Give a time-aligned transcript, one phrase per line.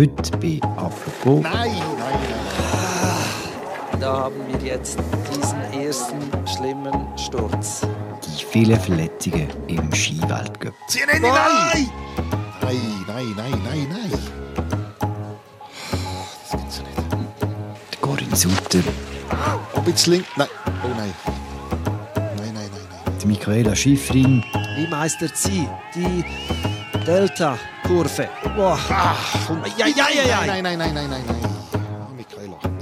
[0.00, 1.42] Heute bei Apropos.
[1.42, 4.00] Nein, nein, nein.
[4.00, 4.98] Da haben wir jetzt
[5.30, 7.82] diesen ersten schlimmen Sturz.
[8.24, 10.72] Die vielen Verletzungen im Skiweltcup.
[10.88, 11.90] Nicht nein!
[12.62, 14.10] Nein, nein, nein, nein, nein.
[16.50, 18.00] Das gibt's ja nicht.
[18.00, 18.78] Corinne Sutter,
[19.74, 20.30] Ob jetzt links.
[20.34, 20.48] Nein.
[20.82, 21.12] Oh nein.
[22.14, 23.18] Nein, nein, nein, nein.
[23.20, 24.42] die Michaela Schifrin,
[24.76, 26.24] Wie meistert sie die
[27.04, 28.30] Delta-Kurve?
[28.56, 28.78] Boah.
[29.46, 29.62] Komm.
[29.76, 30.46] Ja, ja, ja, ja.
[30.46, 31.36] Nein, nein, nein, nein, nein, nein.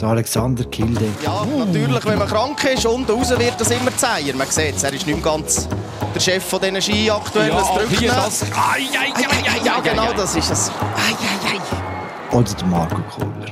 [0.01, 4.35] Der Alexander Kilde, Ja, natürlich, wenn man krank ist, unten raus wird das immer zäher.
[4.37, 5.67] Man sieht es, er ist nicht mehr ganz
[6.15, 7.49] der Chef von diesen Ski aktuell.
[7.49, 8.43] Ja, es drückt hier das.
[8.43, 10.71] Ai, ai, ai, ai, Ja, ai, genau, das ist es.
[12.31, 13.47] oder der Marco Kohler.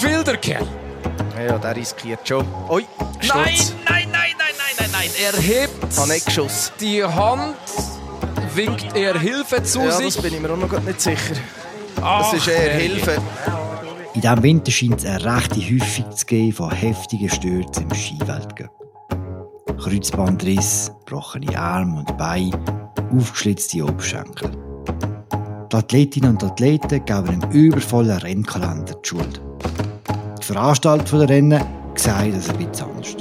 [0.00, 0.66] Wilder Kerl.
[1.46, 2.46] Ja, der riskiert schon.
[2.70, 3.74] Ui, Nein, Sturz.
[3.88, 5.10] nein, nein, nein, nein, nein, nein.
[5.22, 7.54] Er hebt die Hand,
[8.56, 10.14] winkt er Hilfe zu Ja, sich.
[10.14, 11.34] das bin ich mir auch noch nicht sicher.
[12.00, 12.74] Ach, Das ist eher.
[12.74, 13.16] Hilfe.
[14.14, 18.70] In diesem Winter scheint es eine rechte Häufung zu geben von heftigen Stürzen im Skiweltcup.
[19.78, 22.52] Kreuzbandriss, gebrochene Arme und Beine,
[23.16, 24.50] aufgeschlitzte Oberschenkel.
[25.72, 29.40] Die Athletinnen und Athleten geben einem übervollen Rennkalender die Schuld.
[30.40, 31.64] Die Veranstalter der Rennen
[31.96, 33.16] sehen das ein bisschen anders.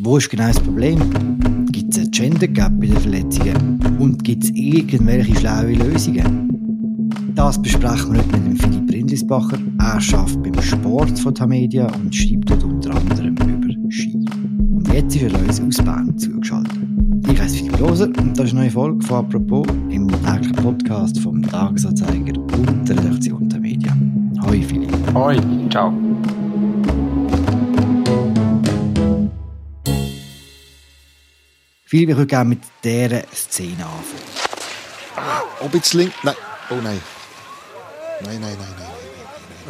[0.00, 1.66] Wo ist genau das Problem?
[1.72, 3.80] Gibt es einen Gender Gap bei den Verletzungen?
[3.98, 7.32] Und gibt es irgendwelche schlaue Lösungen?
[7.34, 9.58] Das besprechen wir heute mit dem Philipp Rindlisbacher.
[9.80, 14.24] Er arbeitet beim Sport von Tamedia und schreibt dort unter anderem über Ski.
[14.70, 16.78] Und jetzt ist er uns aus Bern zugeschaltet.
[17.32, 21.18] Ich heiße Philipp Loser und das ist eine neue Folge von «Apropos» im täglichen Podcast
[21.18, 23.92] vom Tagesanzeiger und der Redaktion Tamedia.
[24.46, 24.92] Hoi Philipp.
[25.12, 25.36] Hoi,
[25.68, 25.92] ciao.
[31.88, 35.48] Philipp, ich würde gerne mit dieser Szene anfangen.
[35.60, 36.14] Ob jetzt links.
[36.22, 36.34] Nein.
[36.68, 37.00] Oh nein.
[38.20, 38.88] Nein, nein, nein, nein.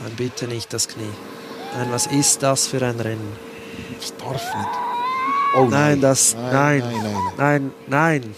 [0.02, 1.12] Nein, bitte nicht das Knie.
[1.77, 3.37] Nein, was ist das für ein Rennen?
[4.00, 4.69] Das darf nicht.
[5.54, 6.34] Oh Nein, das.
[6.34, 6.81] Nein.
[6.81, 7.32] Nein, nein, nein.
[7.37, 8.34] Nein, nein.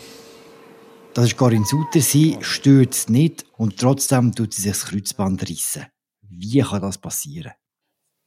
[1.15, 2.03] Das ist Corinne Sutter.
[2.03, 5.87] Sie stürzt nicht und trotzdem tut sie sich das Kreuzband rissen.
[6.28, 7.53] Wie kann das passieren?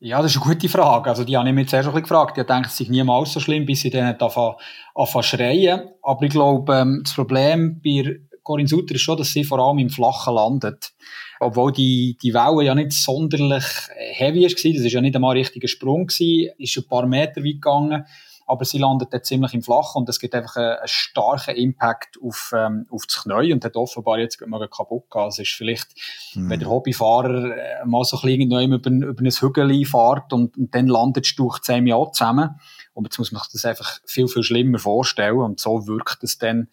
[0.06, 1.10] Ja, das ist eine gute Frage.
[1.10, 2.38] Also, die habe ich mir zuerst ein bisschen gefragt.
[2.38, 4.56] Ich dachte, es sei niemals so schlimm, bis sie dann anfangen
[4.96, 5.92] zu schreien.
[6.02, 9.78] Aber ich glaube, ähm, das Problem bei Corinne Sutter ist schon, dass sie vor allem
[9.78, 10.92] im Flachen landet.
[11.40, 13.64] Obwohl die, die Welle ja nicht sonderlich
[13.96, 14.50] heavy war.
[14.50, 16.08] Das war ja nicht einmal ein richtiger Sprung.
[16.08, 16.50] Gewesen.
[16.58, 18.06] Ist ein paar Meter weit gegangen.
[18.46, 22.18] Aber sie landet dann ziemlich im Flachen und es gibt einfach einen, einen starken Impact
[22.22, 25.34] auf, ähm, auf das Knie und hat offenbar jetzt mal kaputt gehabt.
[25.34, 25.88] Es ist vielleicht,
[26.34, 26.50] Hm.
[26.50, 30.76] wenn der Hobbyfahrer äh, mal so ein bisschen über, über ein Hügel fährt und, und
[30.76, 32.60] dann landet du durch zehn Jahre zusammen.
[32.94, 36.38] Und jetzt muss man sich das einfach viel, viel schlimmer vorstellen und so wirkt es
[36.38, 36.68] dann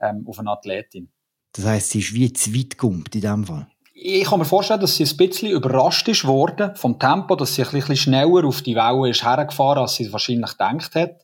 [0.00, 1.10] ähm, auf eine Athletin.
[1.52, 3.66] Das heisst, sie ist wie zu weit gumpt in diesem Fall.
[3.94, 7.62] Ich kann mir vorstellen, dass sie ein bisschen überrascht ist worden vom Tempo, dass sie
[7.62, 11.16] ein bisschen schneller auf die Welle ist hergefahren, als sie es wahrscheinlich gedacht hat.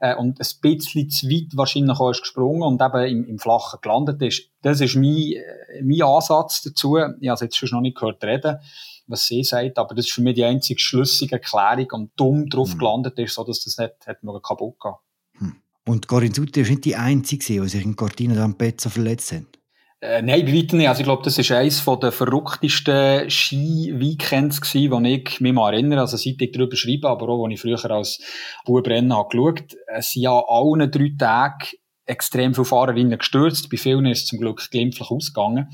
[0.00, 3.80] Äh, und ein bisschen zu weit wahrscheinlich auch ist gesprungen und eben im, im Flachen
[3.82, 4.44] gelandet ist.
[4.62, 6.96] Das ist mein, äh, mein Ansatz dazu.
[6.96, 8.58] Ich habe es jetzt schon noch nicht gehört reden,
[9.06, 12.74] was sie sagt, aber das ist für mich die einzige schlüssige Erklärung und dumm drauf
[12.74, 12.78] Mhm.
[12.78, 15.56] gelandet ist, so dass das nicht hat mögen kaputt gehen.
[15.86, 19.59] Und Corinne Sutter ist nicht die Einzige, die sich in Cortina d'Ampezzo verletzt hat.
[20.02, 20.88] Äh, nein, bei weitem nicht.
[20.88, 25.74] Also ich glaube, das ist eines von der verrücktesten Ski-Weekends gewesen, die ich mich mal
[25.74, 26.00] erinnere.
[26.00, 28.18] Also seit ich darüber schreibe, aber auch, als ich früher als
[28.64, 29.76] Bubrennen habe geschaut.
[29.94, 33.68] Es sind ja allen drei Tagen extrem viele Fahrerinnen gestürzt.
[33.68, 35.68] Bei vielen ist es zum Glück glimpflich ausgegangen.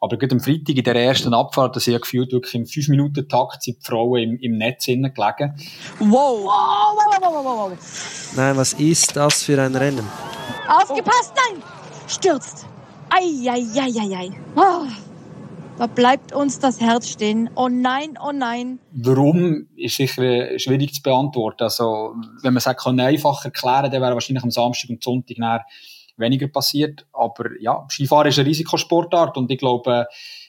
[0.00, 3.78] Aber gerade am Freitag in der ersten Abfahrt, das ich gefühlt wirklich im 5-Minuten-Takt sind
[3.78, 5.14] die Frauen im, im Netz gelegen.
[5.14, 5.54] Wow.
[5.98, 8.32] Wow, wow, wow, wow, wow, wow.
[8.36, 10.06] Nein, was ist das für ein Rennen?
[10.68, 11.62] Aufgepasst, nein!
[12.06, 12.66] Stürzt.
[13.14, 14.30] Eieieiei.
[14.56, 14.86] Oh,
[15.76, 17.50] da bleibt uns das Herz stehen.
[17.56, 18.78] Oh nein, oh nein.
[18.92, 21.64] Warum ist sicher äh, schwierig zu beantworten.
[21.64, 25.66] Also, wenn man es kann einfach erklären, dann wäre wahrscheinlich am Samstag und Sonntag nachher
[26.16, 27.06] weniger passiert.
[27.12, 30.06] Aber ja, Skifahren ist eine Risikosportart und ich glaube,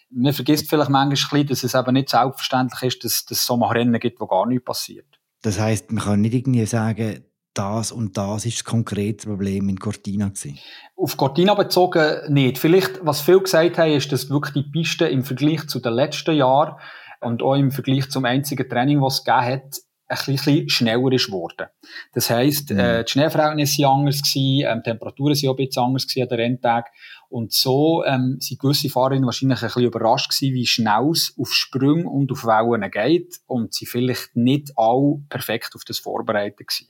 [0.10, 3.46] man vergisst vielleicht manchmal ein bisschen, dass es eben nicht selbstverständlich ist, dass, dass es
[3.46, 5.08] so mal Rennen gibt, wo gar nichts passiert.
[5.42, 9.80] Das heisst, man kann nicht irgendwie sagen, das und das ist das konkrete Problem in
[9.80, 10.58] Cortina gewesen.
[10.96, 12.58] Auf Cortina bezogen nicht.
[12.58, 16.36] Vielleicht, was viele gesagt haben, ist, dass wirklich die Piste im Vergleich zu den letzten
[16.36, 16.76] Jahren
[17.22, 19.78] und auch im Vergleich zum einzigen Training, was es gegeben hat,
[20.08, 21.68] ein bisschen schneller ist geworden.
[22.14, 22.80] Das heisst, Mhm.
[22.80, 26.22] äh, die Schneeverhältnisse waren anders, gewesen, ähm, die Temperaturen waren auch ein bisschen anders gewesen
[26.24, 26.92] an den Renntag.
[27.30, 31.52] Und so ähm, sind gewisse Fahrerinnen wahrscheinlich ein bisschen überrascht gewesen, wie schnell es auf
[31.52, 36.90] Sprünge und auf Wellen geht und sie vielleicht nicht alle perfekt auf das vorbereitet gewesen.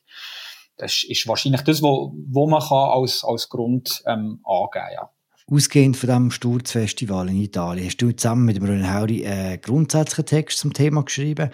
[0.78, 4.94] Das ist wahrscheinlich das, wo, wo man kann als, als Grund ähm, angeben kann.
[4.94, 5.10] Ja.
[5.52, 10.26] Ausgehend von diesem Sturzfestival in Italien hast du zusammen mit dem René Hauri einen grundsätzlichen
[10.26, 11.50] Text zum Thema geschrieben.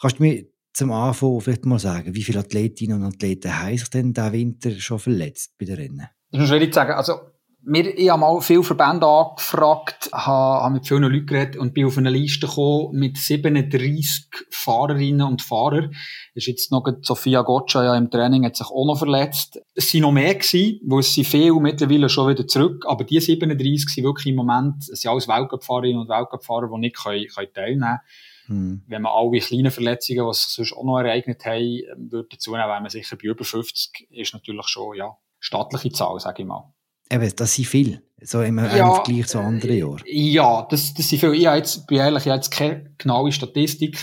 [0.00, 0.44] Kannst du mir
[0.74, 4.70] zum Anfang vielleicht mal sagen, wie viele Athletinnen und Athleten haben sich denn diesen Winter
[4.72, 6.08] schon verletzt bei den Rennen?
[6.30, 6.92] Das muss ich sagen.
[6.92, 7.27] Also,
[7.60, 11.86] wir, ich habe mal viele Verbände angefragt, habe, habe mit vielen Leuten geredet und bin
[11.86, 15.94] auf eine Liste gekommen mit 37 Fahrerinnen und Fahrern.
[16.34, 19.60] Ist jetzt noch Sophia Gotcha ja im Training, hat sich auch noch verletzt.
[19.74, 23.20] Es sind noch mehr gewesen, weil es sind viele mittlerweile schon wieder zurück, aber die
[23.20, 27.52] 37 sind wirklich im Moment, es sind alles Weltcup-Fahrerinnen und Weltcup-Fahrer, die nicht können, können
[27.52, 28.00] teilnehmen können.
[28.46, 28.82] Hm.
[28.86, 32.52] Wenn man alle kleinen Verletzungen, die sich sonst auch noch ereignet haben, ähm, würde dazu
[32.52, 36.48] nehmen, wenn man sicher bei über 50 ist natürlich schon, ja, stattliche Zahl, sage ich
[36.48, 36.72] mal.
[37.10, 38.02] Eben, das sind viele.
[38.20, 40.02] So im ja, Vergleich zu anderen Jahren.
[40.06, 41.36] Ja, das, das sind viele.
[41.36, 43.96] Ich habe jetzt, bin ehrlich, ich habe jetzt keine genaue Statistik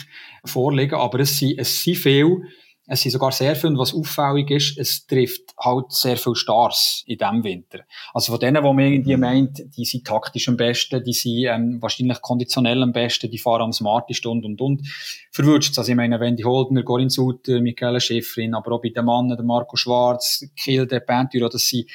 [0.45, 2.43] vorliegen, aber es sind, es sind viele.
[2.87, 7.17] Es sind sogar sehr viele, was auffällig ist, es trifft halt sehr viele Stars in
[7.17, 7.79] diesem Winter.
[8.13, 11.81] Also von denen, wo man irgendwie meint, die sind taktisch am besten, die sind ähm,
[11.81, 14.87] wahrscheinlich konditionell am besten, die fahren am smartesten und, und, und,
[15.31, 19.35] verwünscht Also ich meine, Wendy Holdner, Corinne Sutter, Michaela Schäferin, aber auch bei den Mannen,
[19.35, 21.89] der Marco Schwarz, Kilde, Pentyro, das sind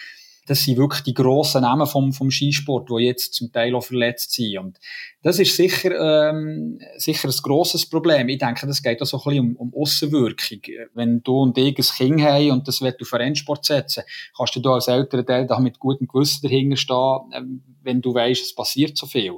[0.50, 4.32] das sind wirklich die grossen Namen vom, vom Skisport, die jetzt zum Teil auch verletzt
[4.32, 4.58] sind.
[4.58, 4.80] Und
[5.22, 5.92] das ist sicher,
[6.28, 8.28] ähm, sicher ein grosses Problem.
[8.28, 10.58] Ich denke, das geht auch so ein bisschen um, um Aussenwirkung.
[10.92, 14.02] Wenn du und ich ein Kind haben und das wird auf Rennsport setzen,
[14.36, 18.12] kannst du da als älterer Teil da mit gutem Gewissen dahinter stehen, ähm, wenn du
[18.12, 19.36] weißt, es passiert so viel.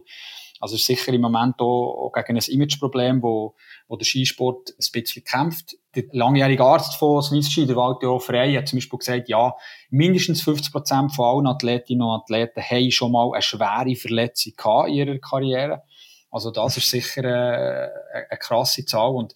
[0.60, 3.54] Also sicher im Moment auch, auch gegen ein Imageproblem, wo,
[3.86, 5.76] wo der Skisport ein bisschen kämpft.
[5.94, 9.54] Der langjährige Arzt von Swiss Ski, der Walter Frey, hat zum Beispiel gesagt, ja,
[9.90, 14.54] mindestens 50 Prozent von allen Athletinnen und Athleten haben schon mal eine schwere Verletzung
[14.86, 15.82] in ihrer Karriere.
[16.30, 17.90] Also das ist sicher eine,
[18.30, 19.34] eine krasse Zahl und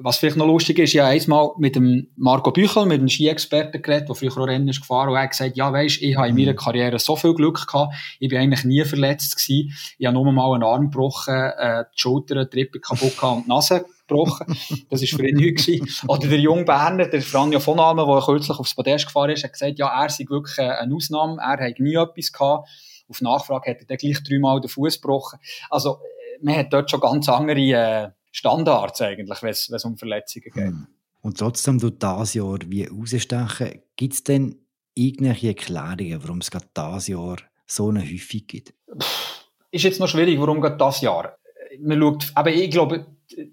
[0.00, 4.08] was vielleicht noch lustig ist, ja einmal mit dem Marco Büchel, mit dem Ski-Experten geredet,
[4.08, 6.36] der früher auch Rennen ist gefahren, und er hat gesagt, ja weisst, ich habe in
[6.36, 6.56] meiner mhm.
[6.56, 10.54] Karriere so viel Glück gehabt, ich bin eigentlich nie verletzt gewesen, ich habe nur mal
[10.54, 14.46] einen Arm gebrochen, äh, die Schulter, die Rippe kaputt gehabt und die Nase gebrochen.
[14.90, 16.02] Das war für ihn nichts.
[16.08, 19.52] Oder der junge Berner, der Franjo von Almen, der kürzlich aufs Podest gefahren ist, hat
[19.52, 22.68] gesagt, ja, er sei wirklich eine Ausnahme, er hat nie etwas gehabt.
[23.08, 25.38] Auf Nachfrage hat er dann gleich dreimal den Fuß gebrochen.
[25.70, 30.50] Also, äh, man hat dort schon ganz andere, äh, Standards eigentlich, wenn es um Verletzungen
[30.52, 30.54] geht.
[30.54, 30.86] Hm.
[31.20, 33.82] Und trotzdem du das Jahr wie rausstechen.
[33.96, 34.56] Gibt es denn
[34.94, 37.36] irgendwelche Erklärungen, warum es gerade dieses Jahr
[37.66, 38.74] so eine Häufung gibt?
[39.70, 41.36] Ist jetzt noch schwierig, warum gerade das Jahr?
[41.80, 43.06] Man schaut, aber ich glaube,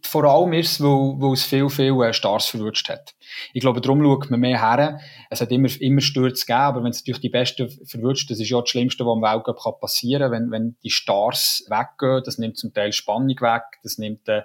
[0.04, 0.89] vor allem ist es, weil,
[1.19, 3.13] weil es viel, viel äh, Stars verwünscht hat.
[3.54, 5.00] Ich glaube, darum schaut man mehr her.
[5.30, 8.50] Es hat immer, immer Stürze gegeben, aber wenn es natürlich die Besten verwünscht, das ist
[8.50, 12.57] ja das Schlimmste, was im Weltcup passieren kann, wenn, wenn die Stars weggehen, das nimmt
[12.57, 14.44] zum Teil Spannung weg, das nimmt äh,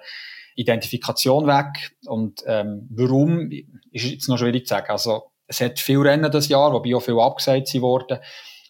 [0.55, 1.95] Identifikation weg.
[2.05, 3.49] Und ähm, warum,
[3.91, 4.89] ist jetzt noch schwierig zu sagen.
[4.89, 8.19] Also, es hat viel Rennen das Jahr, wobei auch viel abgesagt worden.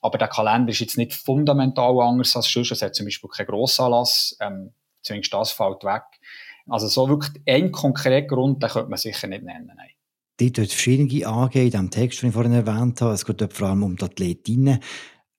[0.02, 2.72] Aber der Kalender ist jetzt nicht fundamental anders als sonst.
[2.72, 4.74] Es hat zum Beispiel keinen Grossanlass, ähm,
[5.04, 6.04] zumindest das fällt weg.
[6.68, 9.72] Also so wirklich ein konkreter Grund, den könnte man sicher nicht nennen.
[9.76, 9.90] Nein.
[10.38, 13.14] Dort wird verschiedene angehen, in dem Text, den ich vorhin erwähnt habe.
[13.14, 14.80] Es geht vor allem um die Athletinnen.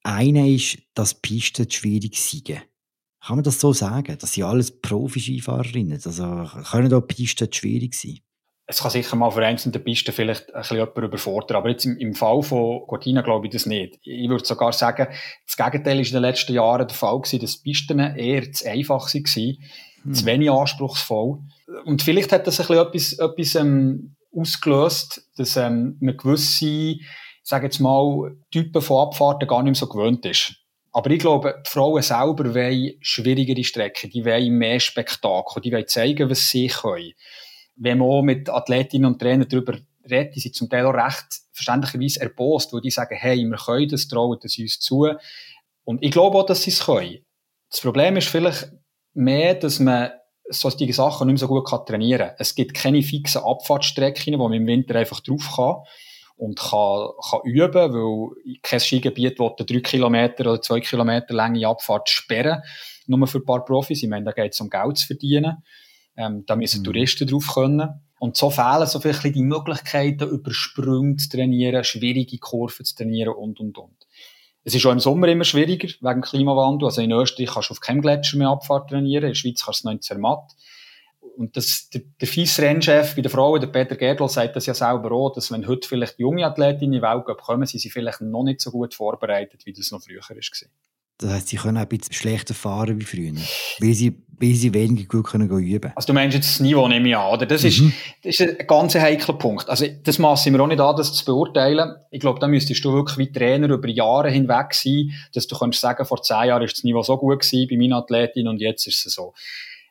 [0.03, 2.47] Eine ist, dass Pisten schwierig sind.
[2.47, 4.17] Kann man das so sagen?
[4.19, 5.99] Das sind alles Profi-Skifahrerinnen.
[6.05, 8.19] Also können auch Pisten schwierig sein?
[8.65, 11.57] Es kann sicher mal für einzelne Pisten vielleicht ein bisschen jemand überfordern.
[11.57, 13.99] Aber jetzt im, im Fall von Cortina glaube ich das nicht.
[14.03, 15.07] Ich würde sogar sagen,
[15.45, 19.13] das Gegenteil ist in den letzten Jahren der Fall gewesen, dass Pisten eher zu einfach
[19.13, 19.57] waren
[20.03, 20.13] hm.
[20.13, 21.39] zu wenig anspruchsvoll.
[21.85, 26.95] Und vielleicht hat das ein bisschen etwas, etwas ähm, ausgelöst, dass ähm, man gewisse,
[27.43, 30.55] sage jetzt mal, Typen von Abfahrten gar nicht mehr so gewöhnt ist.
[30.91, 35.87] Aber ich glaube, die Frauen selber wollen schwierigere Strecken, die wollen mehr Spektakel, die wollen
[35.87, 37.13] zeigen, was sie können.
[37.75, 41.25] Wenn man auch mit Athletinnen und Trainern darüber redet, die sind zum Teil auch recht
[41.51, 45.07] verständlicherweise erbost, wo die sagen, hey, wir können das, trauen das uns zu.
[45.83, 47.25] Und ich glaube auch, dass sie es können.
[47.71, 48.71] Das Problem ist vielleicht,
[49.13, 50.11] mehr, dass man
[50.49, 52.35] solche Sachen nicht mehr so gut kann trainieren kann.
[52.39, 55.75] Es gibt keine fixen Abfahrtsstrecken, wo man im Winter einfach drauf kann
[56.35, 62.09] und kann, kann üben, weil kein Skigebiet will drei Kilometer oder zwei Kilometer lange Abfahrt
[62.09, 62.61] sperren,
[63.07, 64.03] nur für ein paar Profis.
[64.03, 65.63] Ich meine, da geht es um Geld zu verdienen.
[66.15, 66.85] Ähm, da müssen mhm.
[66.85, 68.01] Touristen drauf können.
[68.19, 73.33] Und so fehlen so viel die Möglichkeiten, über Sprünge zu trainieren, schwierige Kurven zu trainieren
[73.33, 74.07] und, und, und.
[74.63, 76.87] Es ist auch im Sommer immer schwieriger, wegen Klimawandel.
[76.87, 79.79] Also in Österreich kannst du auf keinem Gletscher mehr Abfahrt trainieren, in der Schweiz kannst
[79.79, 80.51] du es noch in Zermatt.
[81.35, 85.11] Und das, der, der Vize-Rennchef bei den Frauen, der Peter Gerdl, sagt das ja selber
[85.11, 88.43] auch, dass wenn heute vielleicht junge Athletinnen in die Welt kommen, sind sie vielleicht noch
[88.43, 90.37] nicht so gut vorbereitet, wie das noch früher war.
[91.19, 93.31] Das heisst, sie können auch ein bisschen schlechter fahren wie früher,
[93.79, 95.93] weil sie, weil sie weniger gut können üben können.
[95.95, 97.45] Also du meinst jetzt das Niveau, nehme ich an, oder?
[97.45, 97.93] Das, ist, Mhm.
[98.23, 99.69] das ist ein ganz heikler Punkt.
[99.69, 101.95] Also das masse ich mir auch nicht an, das zu beurteilen.
[102.09, 105.79] Ich glaube, da müsstest du wirklich wie Trainer über Jahre hinweg sein, dass du kannst
[105.79, 108.87] sagen, vor zehn Jahren ist das Niveau so gut gewesen bei meinen Athletinnen und jetzt
[108.87, 109.33] ist es so.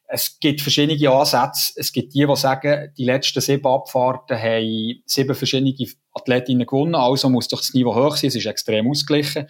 [0.08, 1.72] Es gibt verschiedene Ansätze.
[1.76, 5.74] Es gibt die, die sagen, die letzten sieben Abfahrten haben sieben verschiedene
[6.12, 9.46] Athletinnen gewonnen, also muss doch das Niveau hoch sein, es ist extrem ausgeglichen.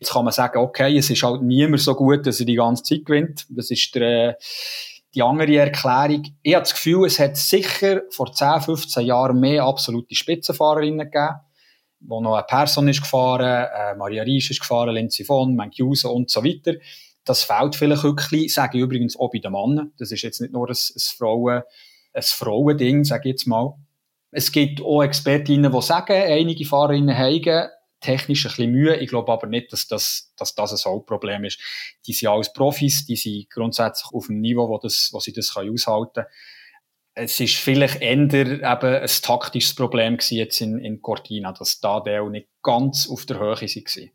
[0.00, 2.82] Jetzt kann man sagen, okay, es ist halt niemand so gut, dass er die ganze
[2.82, 3.46] Zeit gewinnt.
[3.48, 4.34] Das ist der, äh,
[5.14, 6.24] die andere Erklärung.
[6.42, 11.36] Ich habe das Gefühl, es hat sicher vor 10, 15 Jahren mehr absolute Spitzenfahrerinnen gegeben,
[12.00, 16.30] wo noch eine Person ist gefahren, äh, Maria Riesch ist gefahren, Lindsay von, Mankiuse und
[16.30, 16.74] so weiter.
[17.24, 19.92] Das fehlt vielleicht wirklich, sage ich übrigens auch bei den Männern.
[19.98, 21.62] Das ist jetzt nicht nur ein, ein Frauen,
[22.12, 23.74] ein Frauending, sage ich jetzt mal.
[24.30, 27.68] Es gibt auch Expertinnen, die sagen, einige Fahrerinnen haben
[28.00, 28.96] technisch ein bisschen Mühe.
[28.96, 31.60] Ich glaube aber nicht, dass das, dass das ein Hauptproblem ist.
[32.06, 35.54] Die sind alles Profis, die sind grundsätzlich auf dem Niveau, wo, das, wo sie das
[35.54, 36.26] können aushalten können.
[37.18, 42.28] Es ist vielleicht eher eben ein taktisches Problem jetzt in, in Cortina, dass da der
[42.28, 44.08] nicht ganz auf der Höhe war.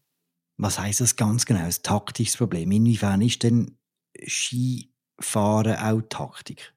[0.57, 1.61] Was heisst das ganz genau?
[1.61, 2.71] Ein taktisches Problem.
[2.71, 3.79] Inwiefern ist denn
[4.27, 6.75] Skifahren auch Taktik?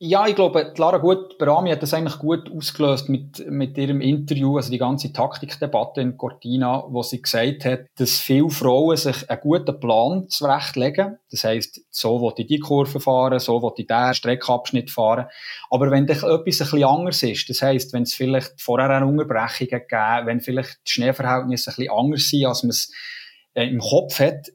[0.00, 4.56] Ja, ich glaube, Lara Gut, Barami hat das eigentlich gut ausgelöst mit, mit ihrem Interview,
[4.56, 9.40] also die ganze Taktikdebatte in Cortina, wo sie gesagt hat, dass viele Frauen sich einen
[9.40, 11.18] guten Plan zurechtlegen.
[11.32, 15.26] Das heisst, so will ich die Kurve fahren, so will ich diesen Streckabschnitt fahren.
[15.68, 19.04] Aber wenn dich etwas ein bisschen anders ist, das heisst, wenn es vielleicht vorher eine
[19.04, 22.92] Unterbrechung gegeben, wenn vielleicht die Schneeverhältnisse ein bisschen anders sind, als man es
[23.54, 24.46] äh, im Kopf hat,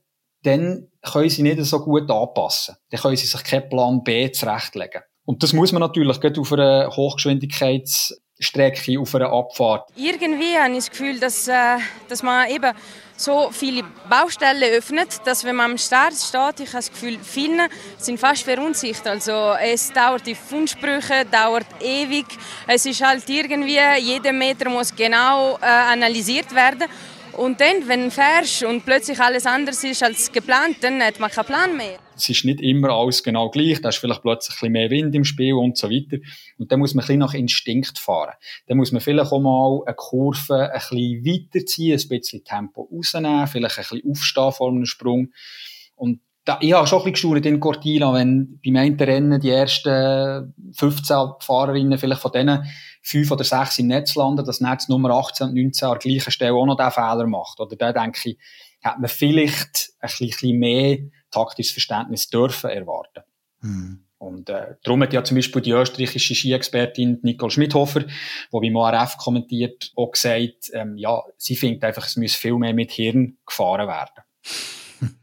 [0.43, 2.77] dann können sie nicht so gut anpassen.
[2.91, 5.01] Dann können sie sich keinen Plan B zurechtlegen.
[5.25, 9.89] Und das muss man natürlich gerade auf einer Hochgeschwindigkeitsstrecke, auf einer Abfahrt.
[9.95, 11.77] Irgendwie habe ich das Gefühl, dass, äh,
[12.09, 12.73] dass man eben
[13.15, 17.69] so viele Baustellen öffnet, dass wenn man am Start steht, ich habe das Gefühl, viele
[17.97, 19.07] sind fast verunsichert.
[19.07, 22.25] Also es dauert die Fundsprüche, dauert ewig.
[22.67, 26.89] Es ist halt irgendwie, jeder Meter muss genau äh, analysiert werden.
[27.33, 31.31] Und dann, wenn du fährst und plötzlich alles anders ist als geplant, dann hat man
[31.31, 31.99] keinen Plan mehr.
[32.15, 33.82] Es ist nicht immer alles genau gleich.
[33.82, 36.17] Da ist vielleicht plötzlich ein bisschen mehr Wind im Spiel und so weiter.
[36.58, 38.34] Und dann muss man ein bisschen nach Instinkt fahren.
[38.67, 43.48] Dann muss man vielleicht auch mal eine Kurve ein bisschen weiterziehen, ein bisschen Tempo rausnehmen,
[43.48, 45.29] vielleicht ein bisschen aufstehen vor einem Sprung.
[45.96, 49.50] Und da, ich habe schon ein bisschen gestaunt in Cortina, wenn beim einen Rennen die
[49.50, 52.65] ersten 15 Fahrerinnen vielleicht von denen
[53.01, 56.32] fünf oder sechs im Netz landen, dass Netz Nummer 18 und 19 an der gleichen
[56.32, 57.60] Stelle auch noch diesen Fehler macht.
[57.60, 58.38] Oder da denke ich,
[58.84, 60.98] hat man vielleicht ein bisschen mehr
[61.33, 63.23] taktisches Verständnis dürfen erwarten.
[63.61, 64.05] Hm.
[64.23, 68.07] Und äh, darum hat ja zum Beispiel die österreichische Ski-Expertin Nicole Schmidhofer, die
[68.51, 72.91] beim ORF kommentiert, auch gesagt, ähm, ja, sie findet einfach, es müsse viel mehr mit
[72.91, 75.11] Hirn gefahren werden.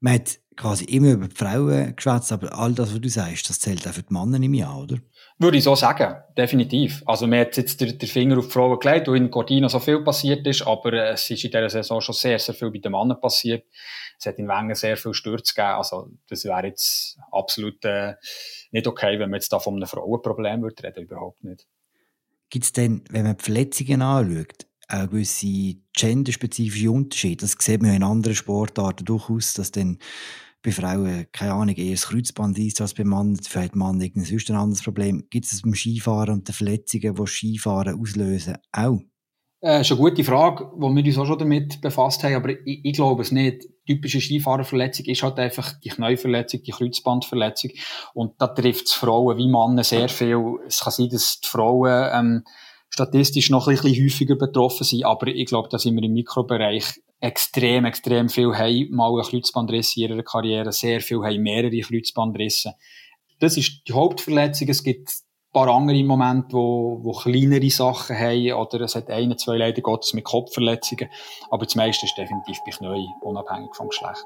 [0.00, 3.58] Man hat quasi immer über die Frauen geschwätzt, aber all das, was du sagst, das
[3.58, 4.98] zählt auch für die Männer nicht mehr an, oder?
[5.38, 7.02] Würde ich so sagen, definitiv.
[7.04, 10.02] Also man hat jetzt den, Finger auf die Frauen gelegt, wo in Cortina so viel
[10.02, 12.92] passiert ist, aber äh, es ist in dieser Saison schon sehr, sehr viel bei den
[12.92, 13.66] Männern passiert.
[14.18, 18.14] Es hat in Wengen sehr viel Stürze gegeben, also das wäre jetzt absolut äh,
[18.70, 21.66] nicht okay, wenn man jetzt da von einem Frauenproblem würde reden, überhaupt nicht.
[22.48, 27.42] Gibt es denn, wenn man die Verletzungen anschaut, auch gewisse genderspezifische Unterschiede?
[27.42, 29.98] Das sieht man in anderen Sportarten durchaus, dass dann
[30.66, 34.26] bei Frauen, keine Ahnung, eher das Kreuzband ist als bei Männern, dafür hat Mann irgendwie
[34.26, 35.24] sonst ein anderes Problem.
[35.30, 38.98] Gibt es beim Skifahren und den Verletzungen, die Skifahren auslösen, auch?
[39.62, 42.84] Äh, ist eine gute Frage, wo wir uns auch schon damit befasst haben, aber ich,
[42.84, 43.62] ich glaube es nicht.
[43.88, 47.70] Die typische Skifahrerverletzung ist halt einfach die Knieverletzung, die Kreuzbandverletzung.
[48.12, 50.58] Und da trifft es Frauen wie Männer sehr viel.
[50.66, 52.44] Es kann sein, dass die Frauen ähm,
[52.90, 57.00] statistisch noch ein bisschen häufiger betroffen sind, aber ich glaube, da sind wir im Mikrobereich
[57.20, 62.74] extrem, extrem viel haben mal einen Kreuzbandriss in ihrer Karriere, sehr viel haben mehrere Kreuzbandrisse.
[63.40, 64.68] Das ist die Hauptverletzung.
[64.68, 69.10] Es gibt ein paar andere im Moment, wo, wo kleinere Sachen haben, oder es hat
[69.10, 71.08] eine, zwei leider Gottes mit Kopfverletzungen,
[71.50, 74.24] aber das meiste ist definitiv bei Knie, unabhängig vom Geschlecht.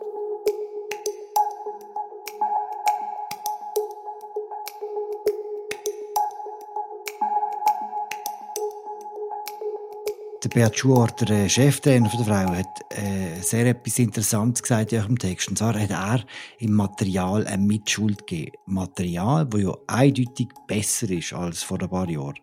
[10.42, 15.18] Der Bert Schuart, der Cheftrainer der Frau, hat äh, sehr etwas Interessantes gesagt in eurem
[15.18, 15.50] Text.
[15.50, 16.24] Und zwar hat er
[16.58, 18.56] im Material eine Mitschuld gegeben.
[18.64, 22.38] Material, das ja eindeutig besser ist als vor ein paar Jahren.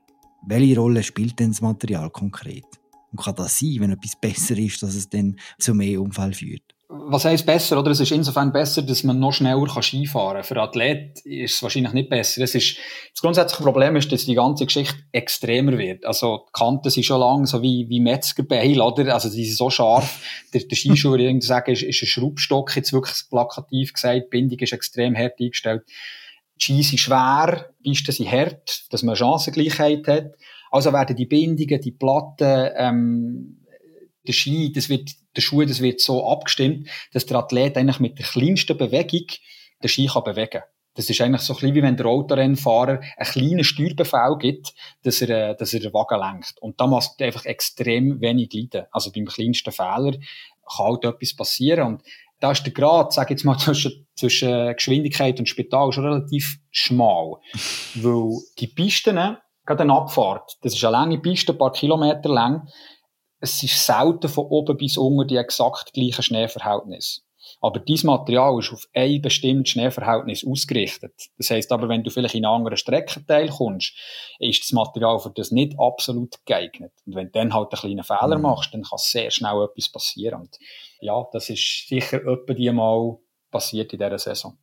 [0.45, 2.67] Welche Rolle spielt denn das Material konkret?
[3.11, 6.76] Und kann das sein, wenn etwas besser ist, dass es dann zu mehr Unfall führt?
[6.89, 7.91] Was heißt besser, oder?
[7.91, 10.43] Es ist insofern besser, dass man noch schneller Skifahren kann.
[10.45, 12.41] Für Athlet ist es wahrscheinlich nicht besser.
[12.41, 12.77] Es ist,
[13.11, 16.05] das grundsätzliche Problem ist, dass die ganze Geschichte extremer wird.
[16.05, 19.13] Also, die Kanten sind schon lang, so wie, wie Metzgerbeil, oder?
[19.13, 20.21] Also, die sind so scharf.
[20.53, 24.23] Der, der Skischuh, würde ich sagen, ist, ist ein Schraubstock, jetzt wirklich plakativ gesagt.
[24.23, 25.83] Die Bindung ist extrem hart eingestellt.
[26.55, 30.31] Die Ski sind schwer, die Pisten sind hart, dass man Chancengleichheit hat.
[30.71, 33.65] Also werden die Bindungen, die Platten, ähm,
[34.25, 38.17] der Ski, das wird, der Schuh, das wird so abgestimmt, dass der Athlet eigentlich mit
[38.17, 39.27] der kleinsten Bewegung
[39.81, 40.63] den Ski kann bewegen
[40.95, 45.21] Das ist eigentlich so ein bisschen wie wenn der Autorennfahrer einen kleinen Steuerbefehl gibt, dass
[45.21, 46.55] er, äh, dass er den Wagen lenkt.
[46.59, 48.87] Und da muss einfach extrem wenig leiden.
[48.91, 51.87] Also beim kleinsten Fehler kann halt etwas passieren.
[51.87, 52.03] Und
[52.39, 56.59] da ist der Grad, sag ich jetzt mal, zwischen, zwischen Geschwindigkeit und Spital schon relativ
[56.71, 57.35] schmal.
[57.95, 62.67] Weil die Pisten, gerade eine Abfahrt, das ist eine lange Piste, ein paar Kilometer lang,
[63.39, 67.23] es ist selten von oben bis unten die exakt gleichen Schneeverhältnis.
[67.61, 71.13] Aber dieses Material ist auf ein bestimmtes Schneeverhältnis ausgerichtet.
[71.37, 73.93] Das heisst aber, wenn du vielleicht in einen anderen Streckenteil kommst,
[74.39, 76.91] ist das Material für das nicht absolut geeignet.
[77.05, 78.43] Und wenn du dann halt einen kleinen Fehler mhm.
[78.43, 80.41] machst, dann kann sehr schnell etwas passieren.
[80.41, 80.57] Und
[80.99, 83.17] ja, das ist sicher etwa die Mal
[83.49, 84.57] passiert in dieser Saison.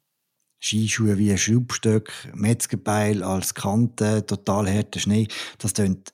[0.61, 5.29] Skischuhe wie ein Schraubstöck, Metzgerbeil als Kante, total harter Schnee.
[5.59, 6.14] Das klingt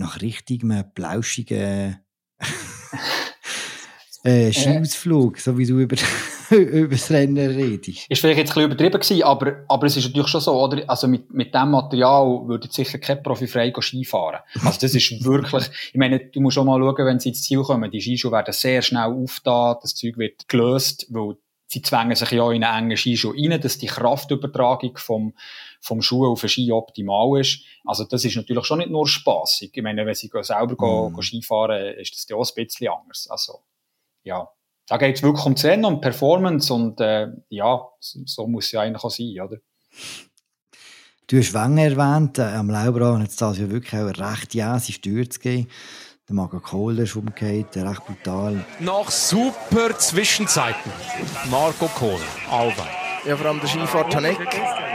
[0.00, 2.00] nach richtigem blauschigen
[4.24, 5.96] äh, Skiausflug, so wie du über,
[6.50, 8.06] über das Rennen redest.
[8.08, 10.82] Ist vielleicht jetzt ein bisschen übertrieben gewesen, aber, aber es ist natürlich schon so, oder?
[10.88, 14.40] Also mit, mit dem Material würde jetzt sicher kein Profi frei Ski fahren.
[14.64, 17.62] Also das ist wirklich, ich meine, du musst schon mal schauen, wenn sie ins Ziel
[17.62, 22.30] kommen, die Skischuhe werden sehr schnell aufgetan, das Zeug wird gelöst, weil sie zwängen sich
[22.32, 25.34] ja in einen engen Skischuh rein, dass die Kraftübertragung vom,
[25.80, 27.62] vom Schuh auf den Ski optimal ist.
[27.84, 29.70] Also das ist natürlich schon nicht nur spaßig.
[29.74, 31.14] Ich meine, wenn sie selber mm.
[31.14, 33.28] gehen, Skifahren, ist das ja auch ein bisschen anders.
[33.30, 33.60] Also,
[34.22, 34.48] ja.
[34.86, 38.72] Da geht es wirklich um das Rennen und Performance und äh, ja, so muss es
[38.72, 39.58] ja eigentlich auch sein, oder?
[41.28, 44.92] Du hast Wenger erwähnt, äh, am Lauberrad hat es das ja wirklich auch recht jäse
[44.92, 45.68] Stürze gegeben.
[46.28, 48.64] Der Marco Kohler ist umgekehrt, recht brutal.
[48.80, 50.92] Nach super Zwischenzeiten.
[51.50, 52.18] Marco Kohler,
[52.50, 52.88] Alwein.
[53.26, 54.38] Ja, vor allem der Skifahrer Tanek,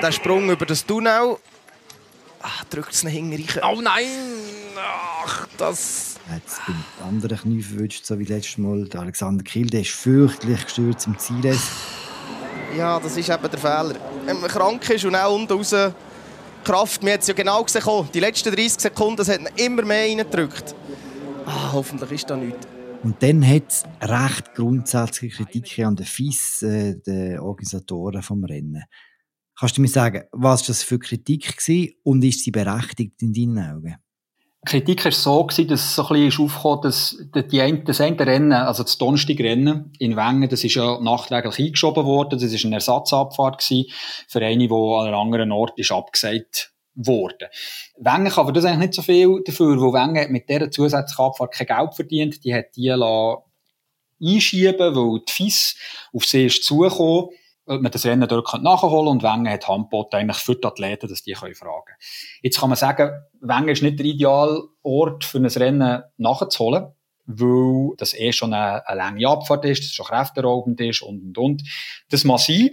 [0.02, 1.38] der Sprung über das Tunnel,
[2.42, 3.76] ah, drückt es nach hinten rein.
[3.76, 4.08] Oh nein!
[4.78, 6.16] Ach, das...
[6.34, 8.86] Jetzt beim anderen Knie verwünscht, so wie letztes Mal.
[8.86, 11.56] Der Alexander Kiel, der ist fürchterlich gestürzt im Ziel.
[12.76, 13.96] Ja, das ist eben der Fehler.
[14.26, 15.76] Wenn man krank ist und auch unten raus
[16.64, 19.84] Kraft, man hat es ja genau gesehen, die letzten 30 Sekunden, das hat ihn immer
[19.84, 20.74] mehr reingedrückt.
[21.46, 22.68] Ah, hoffentlich ist da nichts.
[23.04, 28.84] Und dann hat es recht grundsätzliche Kritik an den FIS, äh, den Organisatoren vom Rennen.
[29.58, 33.60] Kannst du mir sagen, was das für Kritik war und ist sie berechtigt in deinen
[33.60, 33.96] Augen?
[34.66, 38.82] Kritik war so, gewesen, dass so ein bisschen aufkam, dass die das eine Rennen, also
[38.82, 42.40] das Donnerstag-Rennen in Wengen, das ist ja nachträglich eingeschoben worden.
[42.40, 43.92] Das war eine Ersatzabfahrt gewesen
[44.28, 47.48] für eine, die an einem anderen Ort ist abgesagt worden.
[47.98, 51.54] Wengen kann für das eigentlich nicht so viel dafür, weil Wengen mit dieser zusätzlichen Abfahrt
[51.54, 52.44] kein Geld verdient.
[52.44, 52.92] Die hat die
[54.22, 55.76] einschieben weil die FIS
[56.12, 57.30] auf sie ist zugekommen,
[57.66, 61.24] ob man das Rennen dort nachholen und Wengen hat Handbot eigentlich für die Athleten, dass
[61.24, 61.94] die können fragen
[62.42, 66.94] Jetzt kann man sagen, Wengen ist nicht der ideale Ort für ein Rennen nachzuholen,
[67.26, 71.38] weil das eh schon eine, eine lange Abfahrt ist, das schon kräfteraubend ist und, und,
[71.38, 71.64] und.
[72.10, 72.72] Das muss sein,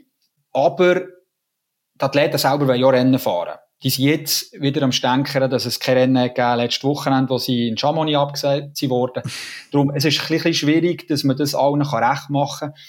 [0.52, 5.66] aber die Athleten selber wollen ja Rennen fahren die sind jetzt wieder am Stänkern, dass
[5.66, 9.22] es keine Rennen gegeben letztes Wochenende, wo sie in Chamonix abgesagt wurden.
[9.72, 12.80] Darum, es ist ein bisschen schwierig, dass man das allen recht machen kann.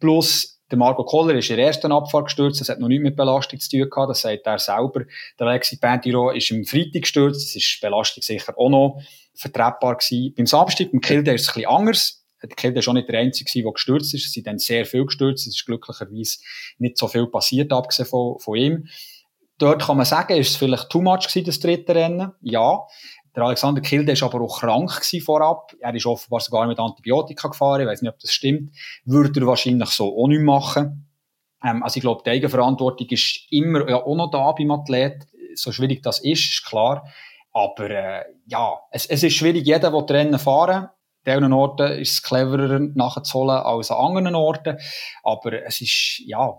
[0.00, 3.16] Plus, der Marco Koller ist in der ersten Abfahrt gestürzt, das hat noch nichts mit
[3.16, 5.04] Belastung zu tun gehabt, das sagt er selber.
[5.38, 9.00] Der Alexis Pentiro ist im Freitag gestürzt, das ist Belastung sicher auch noch
[9.34, 10.34] vertretbar gewesen.
[10.36, 12.24] Beim Samstag, beim Kilde ist es ein bisschen anders.
[12.42, 14.26] Der Kilde war auch nicht der Einzige, der gestürzt ist.
[14.26, 15.46] Es sind dann sehr viel gestürzt.
[15.46, 16.38] Es ist glücklicherweise
[16.78, 18.88] nicht so viel passiert, abgesehen von, von ihm.
[19.58, 22.32] Dort kann man sagen, ist es vielleicht too much gewesen, das dritte Rennen?
[22.42, 22.80] Ja.
[23.34, 24.92] Der Alexander Kilde war aber auch krank
[25.24, 25.72] vorab.
[25.80, 27.80] Er ist offenbar sogar mit Antibiotika gefahren.
[27.80, 28.74] Ich weiß nicht, ob das stimmt.
[29.04, 31.08] Würde er wahrscheinlich so auch nicht machen.
[31.64, 35.26] Ähm, also ich glaube, die Eigenverantwortung ist immer ja, auch noch da beim Athlet.
[35.54, 37.08] So schwierig das ist, ist klar.
[37.52, 39.66] Aber äh, ja, es, es ist schwierig.
[39.66, 40.88] Jeder will Rennen fahren.
[41.26, 44.76] An diesen Orten ist es cleverer nachzuholen als an anderen Orten.
[45.22, 46.54] Aber es ist, ja,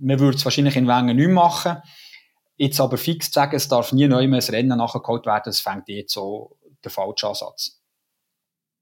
[0.00, 1.78] man würde es wahrscheinlich in Wengen nicht machen.
[2.62, 5.88] Jetzt aber fix zu sagen, es darf nie neu ein Rennen nachgeholt werden, das fängt
[5.88, 7.82] jetzt so der falsche Ansatz.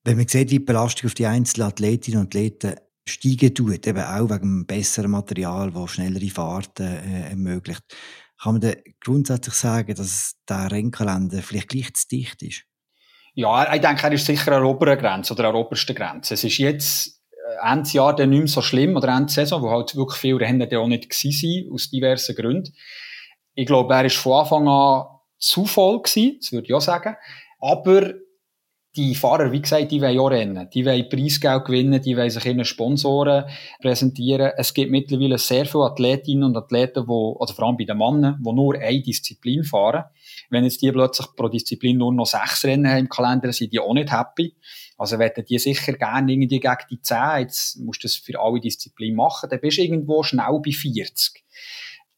[0.05, 2.75] Wenn man sieht, wie die Belastung auf die einzelnen Athletinnen und Athleten
[3.09, 7.81] steigen tut, eben auch wegen besseren Material, das schnellere Fahrten äh, ermöglicht,
[8.43, 12.65] kann man grundsätzlich sagen, dass der Rennkalender vielleicht gleich zu dicht ist?
[13.33, 16.35] Ja, ich denke, er ist sicher an der oberen Grenze oder an der obersten Grenze.
[16.35, 17.23] Es ist jetzt
[17.63, 20.87] Endjahr dann nicht mehr so schlimm, oder Endsaison, wo halt wirklich viele Rennen dann auch
[20.87, 22.75] nicht waren, aus diversen Gründen.
[23.61, 27.15] Ich glaube, er war von Anfang an zu voll gewesen, das würde ich auch sagen.
[27.61, 28.15] Aber
[28.97, 30.67] die Fahrer, wie gesagt, die wollen auch rennen.
[30.73, 33.45] Die wollen Preisgeld gewinnen, die wollen sich ihren Sponsoren
[33.83, 34.53] präsentieren.
[34.57, 38.43] Es gibt mittlerweile sehr viele Athletinnen und Athleten, die, oder vor allem bei den Männern,
[38.43, 40.05] die nur eine Disziplin fahren.
[40.49, 43.79] Wenn jetzt die plötzlich pro Disziplin nur noch sechs Rennen haben im Kalender, sind die
[43.79, 44.57] auch nicht happy.
[44.97, 48.59] Also werden die sicher gerne irgendwie gegen die 10, jetzt musst du das für alle
[48.59, 51.45] Disziplinen machen, dann bist du irgendwo schnell bei 40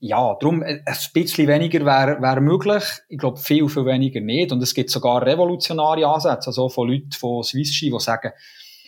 [0.04, 2.82] ja, darum, äh, ein bisschen weniger wäre wär möglich.
[3.08, 4.50] Ich glaube, viel, viel weniger nicht.
[4.50, 8.32] Und es gibt sogar revolutionäre Ansätze, also von Leuten von Swiss Ski, die sagen,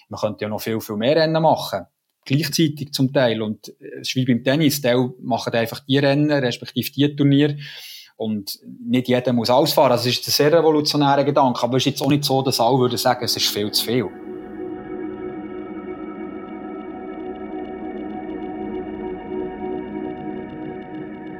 [0.08, 1.86] man könnte ja noch viel, viel mehr Rennen machen.
[2.24, 3.42] Gleichzeitig zum Teil.
[3.42, 4.82] Und äh, es ist wie beim Tennis.
[4.82, 7.58] Die machen einfach die Rennen, respektive die Turnier.
[8.16, 9.92] Und nicht jeder muss ausfahren.
[9.92, 11.62] Also, es ist ein sehr revolutionärer Gedanke.
[11.62, 13.84] Aber es ist jetzt auch nicht so, dass alle würden sagen, es ist viel zu
[13.84, 14.23] viel.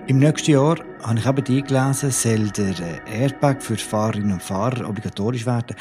[0.06, 4.42] Im nächsten Jahr, habe ich eben die gelesen, soll der äh, Airbag für Fahrerinnen und
[4.42, 5.76] Fahrer obligatorisch werden.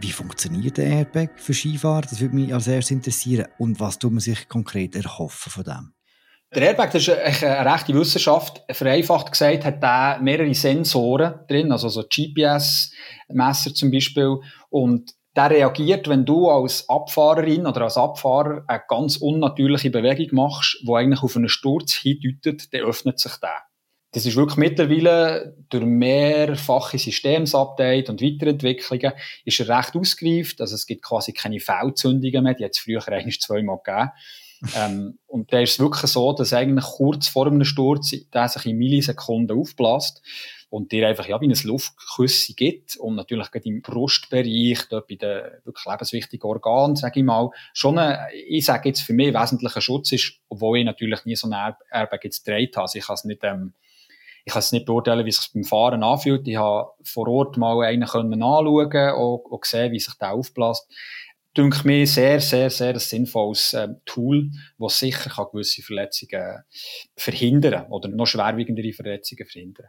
[0.00, 2.00] Wie funktioniert der Airbag für Skifahrer?
[2.00, 3.46] Das würde mich als erstes interessieren.
[3.58, 5.94] Und was tut man sich konkret erhoffen von dem?
[6.52, 8.64] Der Airbag, das ist eine rechte Wissenschaft.
[8.68, 14.38] Vereinfacht gesagt, hat er mehrere Sensoren drin, also so GPS-Messer zum Beispiel.
[14.70, 20.78] Und der reagiert, wenn du als Abfahrerin oder als Abfahrer eine ganz unnatürliche Bewegung machst,
[20.82, 23.62] die eigentlich auf einen Sturz hindeutet, dann öffnet sich der.
[24.14, 29.12] Das ist wirklich mittlerweile durch mehrfache Systemsupdate und Weiterentwicklungen
[29.46, 30.60] ist er recht ausgereift.
[30.60, 32.52] Also es gibt quasi keine Fehlzündungen mehr.
[32.52, 34.10] Die hat es früher eigentlich zweimal gegeben.
[34.76, 38.66] ähm, und da ist es wirklich so, dass eigentlich kurz vor einem Sturz der sich
[38.66, 40.22] in Millisekunden aufblasst
[40.72, 45.16] und dir einfach ja wie ein Luftküsse gibt und natürlich gerade im Brustbereich, dort bei
[45.16, 49.82] den wirklich lebenswichtigen Organen, sage ich mal, schon ein, ich sage jetzt für mich wesentlicher
[49.82, 52.84] Schutz ist, obwohl ich natürlich nie so ein Airbag jetzt gedreht habe.
[52.84, 53.74] Also ich kann es nicht, ähm,
[54.46, 56.48] ich kann es nicht beurteilen, wie es sich beim Fahren anfühlt.
[56.48, 60.90] Ich habe vor Ort mal einen können anschauen und, und gesehen, wie sich der aufblasst.
[61.54, 66.62] Dünkt mir sehr, sehr, sehr ein sinnvolles äh, Tool, das sicher kann gewisse Verletzungen
[67.14, 69.88] verhindern oder noch schwerwiegendere Verletzungen verhindern.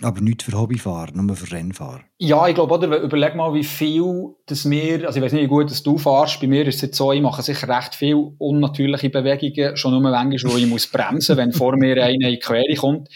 [0.00, 2.00] Aber nicht für Hobbyfahrer, nur für Rennfahrer.
[2.18, 5.48] Ja, ich glaube, oder, überleg mal, wie viel das mir, also ich weiß nicht, wie
[5.48, 8.32] gut dass du fährst, bei mir ist es jetzt so, ich mache sicher recht viel
[8.38, 12.38] unnatürliche Bewegungen, schon nur manchmal, wo ich muss bremsen, wenn vor mir einer in die
[12.38, 13.08] Quere kommt.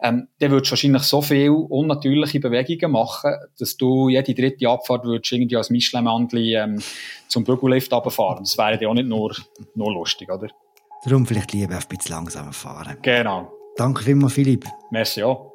[0.00, 5.04] Ähm, dann würdest du wahrscheinlich so viel unnatürliche Bewegungen machen, dass du jede dritte Abfahrt
[5.04, 6.82] würdest irgendwie als Michelin-Mandli ähm,
[7.28, 8.44] zum Bügellift runterfahren.
[8.44, 9.34] Das wäre ja auch nicht nur,
[9.74, 10.48] nur lustig, oder?
[11.04, 12.96] Darum vielleicht lieber ein bisschen langsamer fahren.
[13.02, 13.52] Genau.
[13.76, 14.66] Danke vielmals, Philipp.
[14.90, 15.51] Merci auch.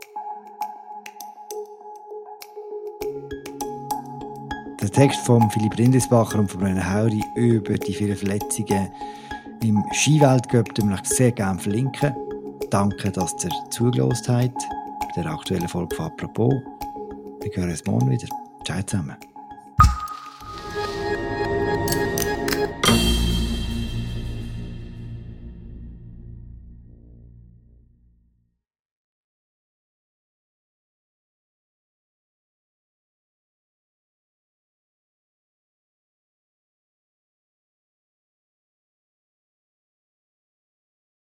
[4.88, 8.88] Der Text von Philipp Rindisbacher und von Brenner Hauri über die vielen Verletzungen
[9.62, 12.16] im Skiweltcup den wir sehr gerne verlinken.
[12.70, 14.64] Danke, dass ihr zugelassen habt
[15.14, 16.54] bei der aktuellen Folge von «Apropos».
[17.42, 18.30] Wir hören uns morgen wieder.
[18.64, 19.18] Ciao zusammen.